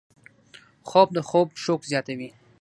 [0.89, 2.29] خوب د خوب شوق زیاتوي